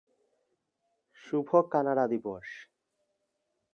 [1.23, 2.47] শুভ Canada দিবস!